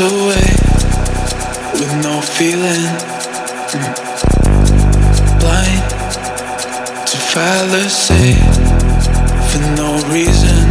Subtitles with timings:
[0.00, 0.50] away
[1.74, 2.84] with no feeling.
[3.70, 3.94] Mm.
[5.38, 5.82] Blind
[7.06, 8.34] to fallacy
[9.50, 10.66] for no reason.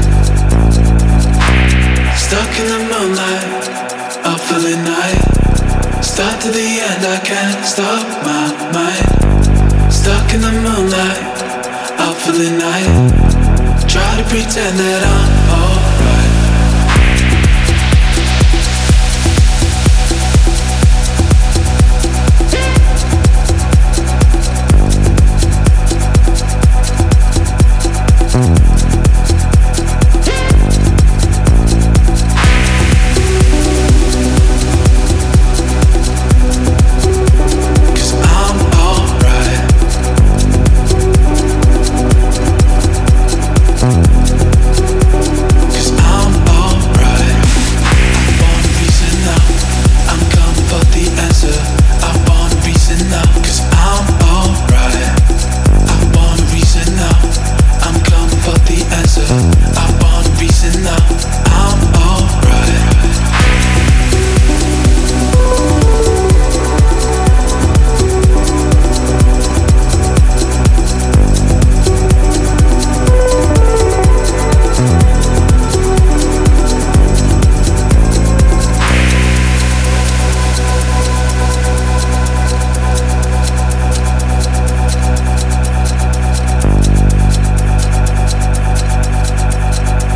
[2.17, 3.47] Stuck in the moonlight,
[4.25, 6.03] up for the night.
[6.03, 9.93] Start to the end, I can't stop my mind.
[9.93, 11.23] Stuck in the moonlight,
[11.99, 12.91] up for the night.
[13.87, 15.72] Try to pretend that I'm all.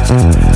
[0.09, 0.46] Uh.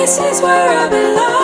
[0.00, 1.39] this is where I belong.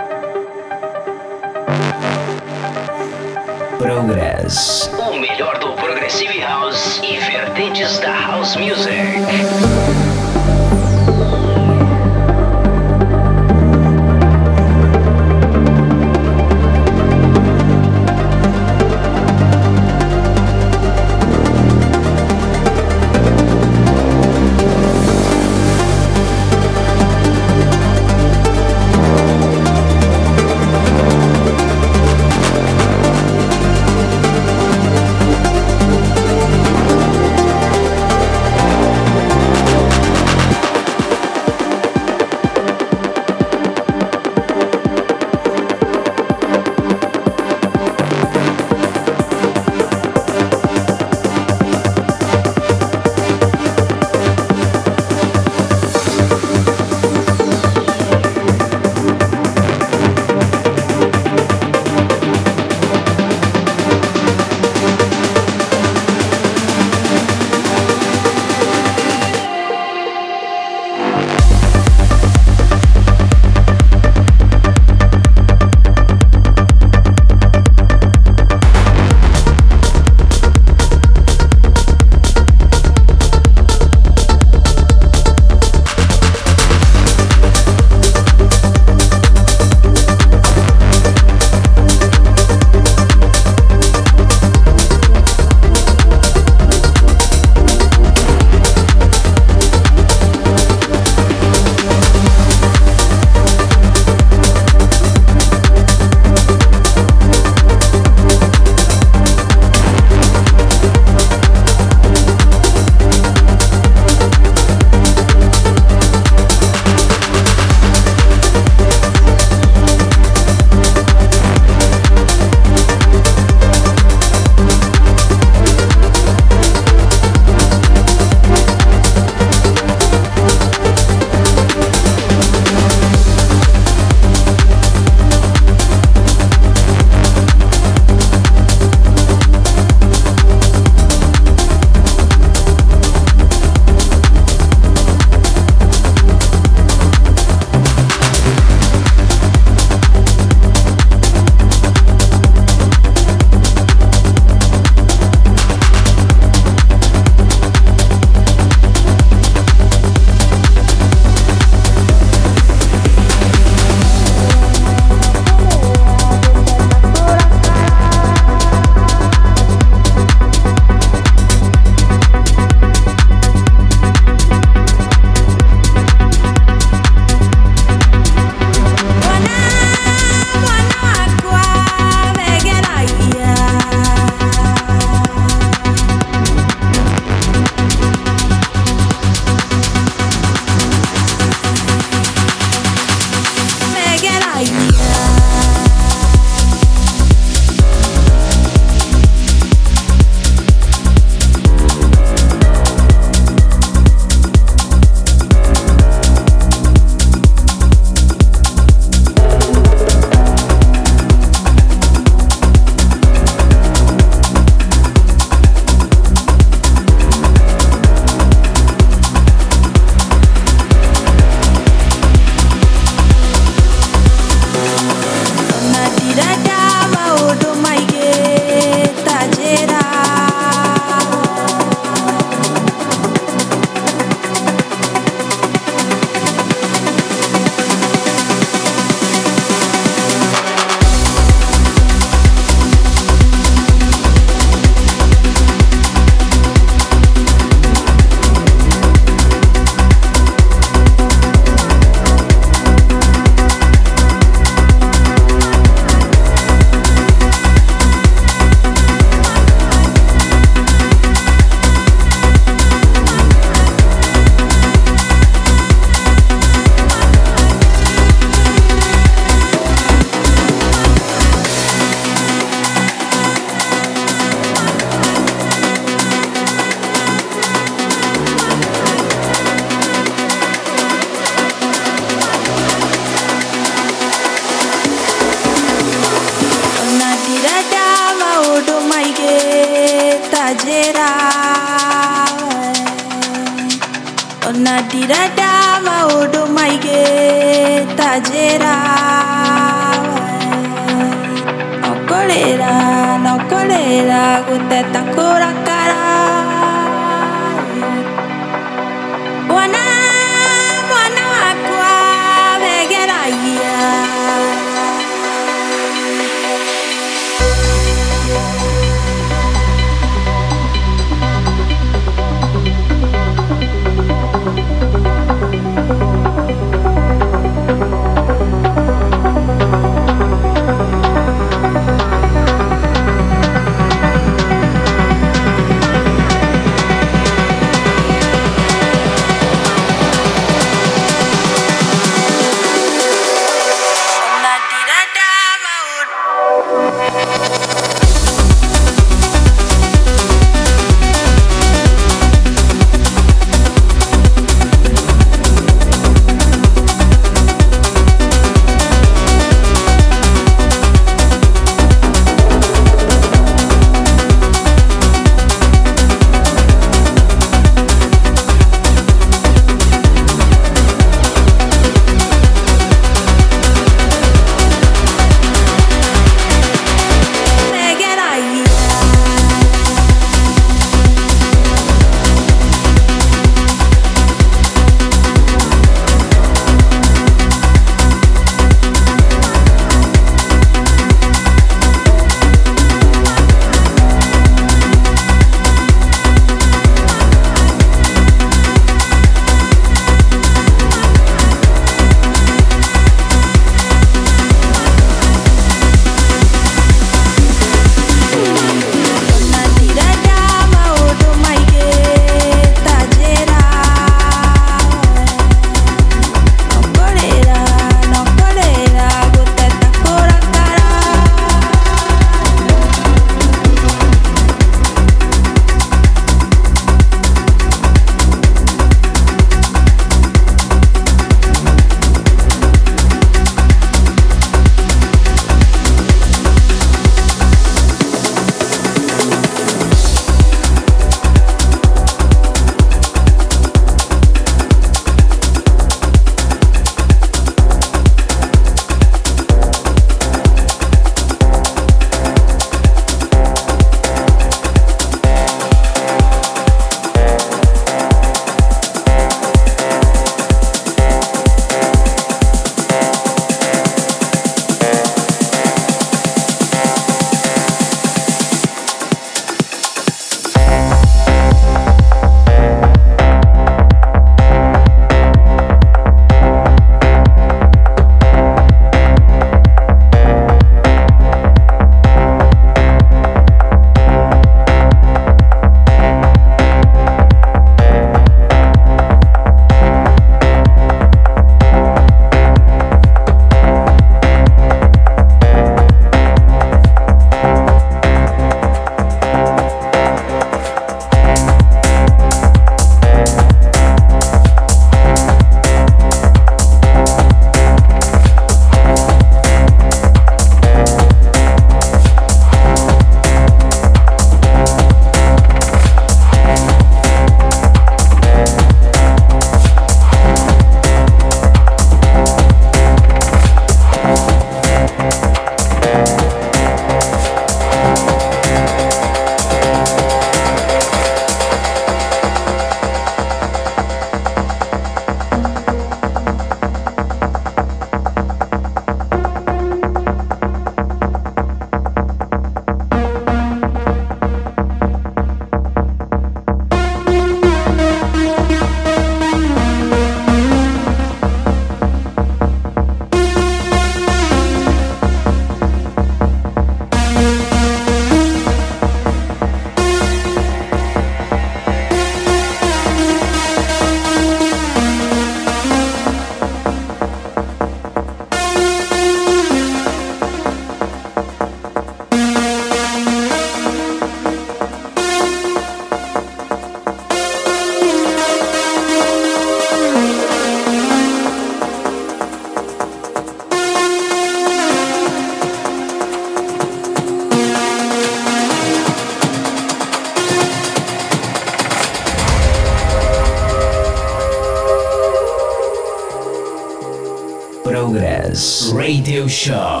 [599.61, 600.00] Show.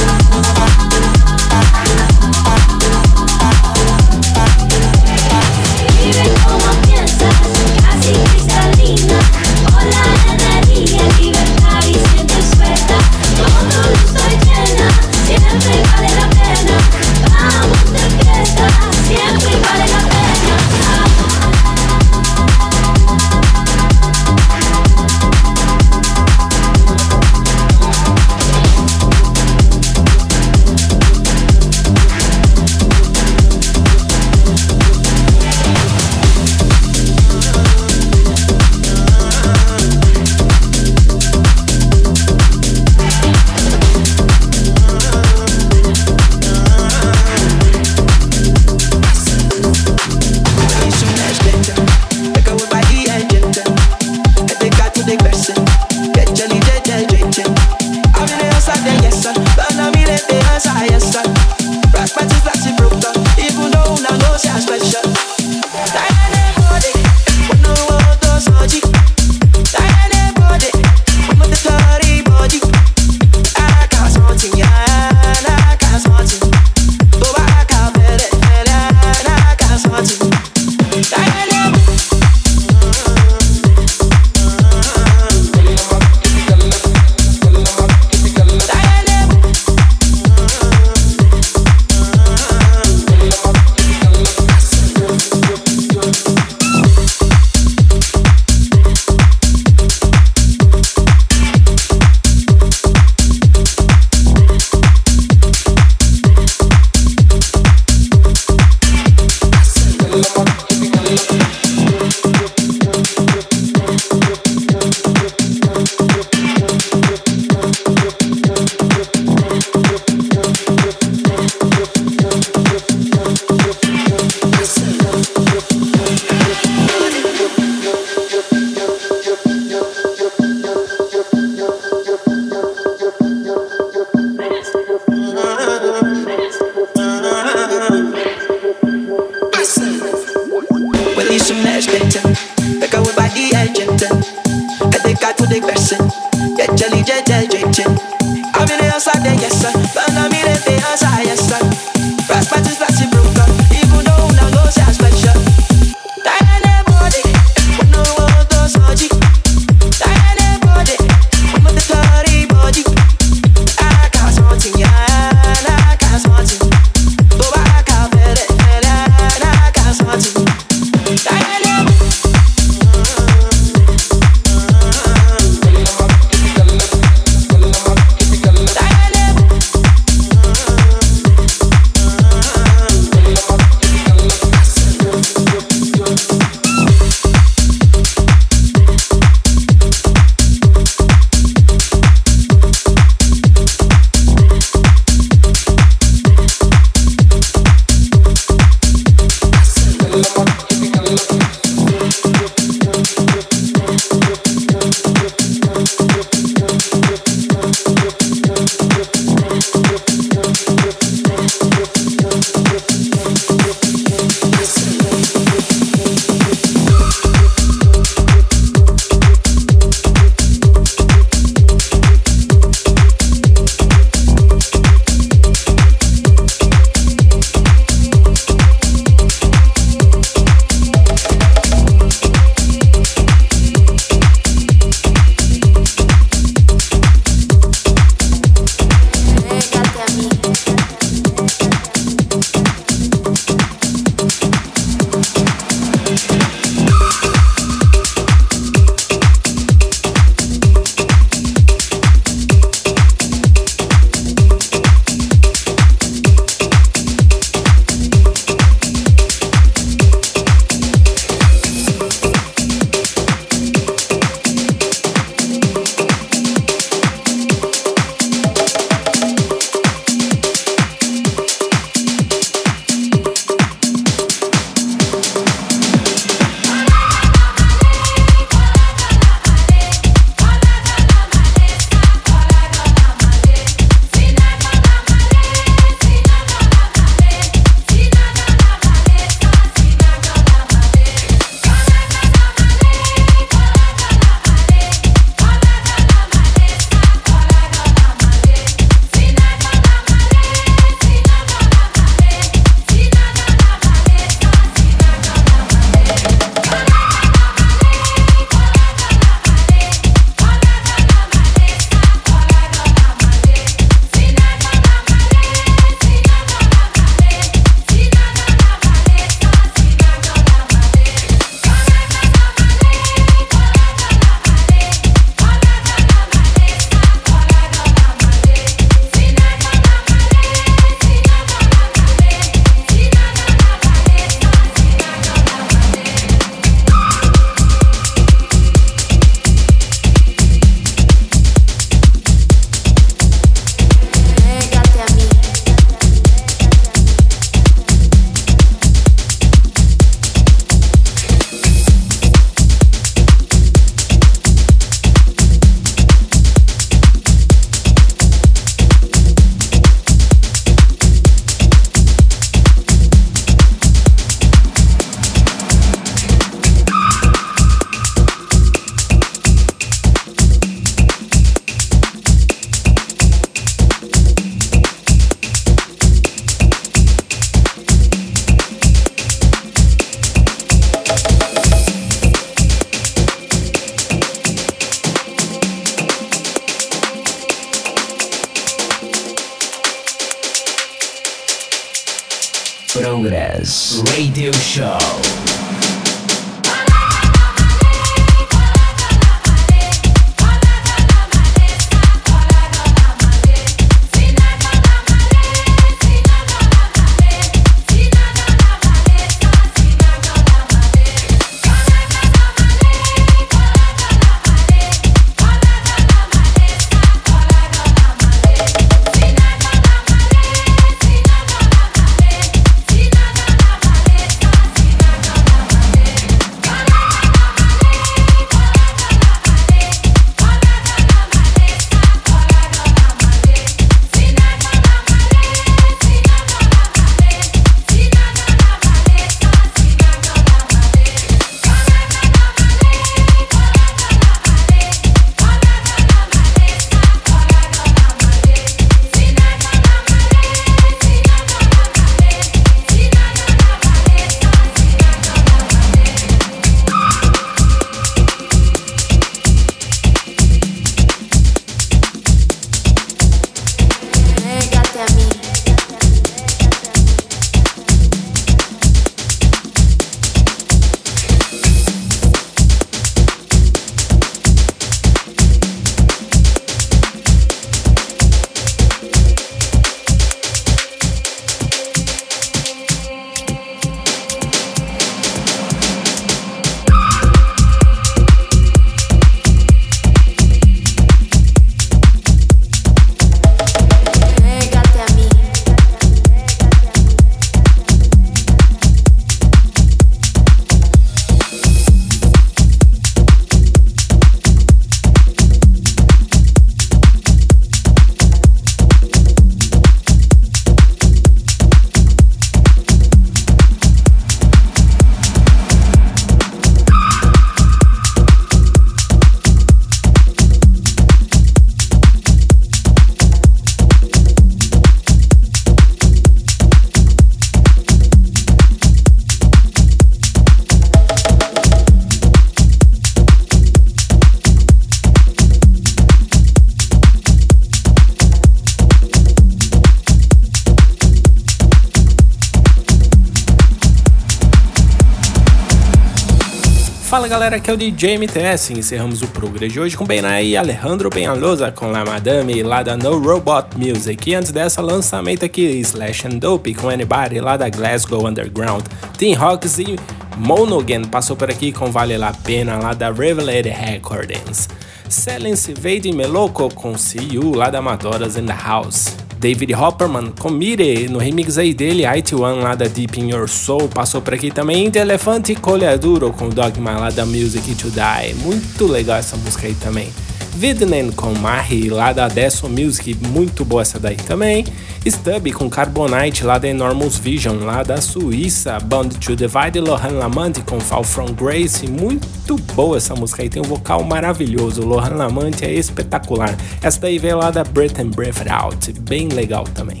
[547.56, 548.72] Galera, aqui é o DJ MTS.
[548.72, 552.96] Encerramos o programa de hoje com Benai e Alejandro Penhalosa com La Madame lá da
[552.96, 554.30] No Robot Music.
[554.30, 558.84] E antes dessa, lançamento aqui Slash and Dope com Anybody lá da Glasgow Underground.
[559.16, 559.96] Team Hawks e
[560.36, 564.68] Monogen passou por aqui com Vale La Pena lá da Revelated Recordings.
[565.08, 569.25] Silence Vade Meloco com See You lá da Amadoras in the House.
[569.38, 573.88] David Hopperman com Mire no remix aí dele, IT1 lá da Deep in Your Soul,
[573.88, 578.86] passou por aqui também Inter Elefante Colhaduro com Dogma lá da Music to Die, muito
[578.86, 580.08] legal essa música aí também.
[580.56, 584.64] Vidnen com Mahi lá da Deso Music, muito boa essa daí também.
[585.04, 588.78] Stubby com Carbonite lá da Enormous Vision, lá da Suíça.
[588.80, 593.60] Bound to Divide Lohan Lamante com Fall From Grace, muito boa essa música aí, tem
[593.60, 594.80] um vocal maravilhoso.
[594.80, 596.56] Lohan Lamante é espetacular.
[596.80, 600.00] Essa daí veio lá da Breath and Breath Out, bem legal também.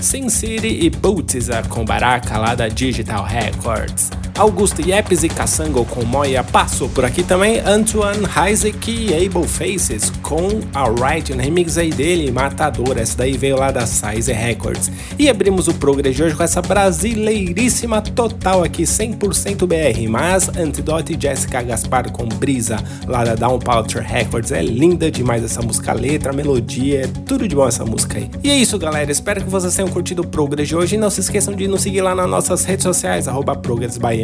[0.00, 4.10] Sin City e Boots com Baraka lá da Digital Records.
[4.36, 7.60] Augusto Yepes e Kassango com Moya passou por aqui também.
[7.60, 12.98] Antoine Heisek e Able Faces com Alright, um remix aí dele, Matador.
[12.98, 14.90] Essa daí veio lá da Size Records.
[15.16, 20.08] E abrimos o Progress de hoje com essa brasileiríssima total aqui, 100% BR.
[20.10, 24.50] Mas Antidote e Jessica Gaspar com Brisa lá da Down Powder Records.
[24.50, 28.18] É linda demais essa música, a letra, a melodia, é tudo de bom essa música
[28.18, 28.28] aí.
[28.42, 29.12] E é isso, galera.
[29.12, 30.96] Espero que vocês tenham curtido o Progress de hoje.
[30.96, 33.54] E não se esqueçam de nos seguir lá nas nossas redes sociais, arroba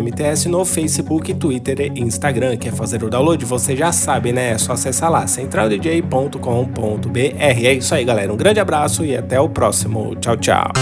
[0.03, 2.57] MTS no Facebook, Twitter e Instagram.
[2.57, 3.45] Quer fazer o download?
[3.45, 4.51] Você já sabe, né?
[4.53, 7.19] É só acessar lá, centraldj.com.br.
[7.39, 8.33] É isso aí, galera.
[8.33, 10.17] Um grande abraço e até o próximo.
[10.17, 10.73] Tchau, tchau.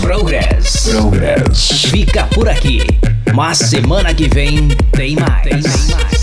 [0.00, 0.88] Progress.
[0.90, 1.90] Progress.
[1.90, 2.80] Fica por aqui.
[3.34, 5.42] Mas semana que vem tem mais.
[5.42, 5.60] Tem
[5.94, 6.19] mais.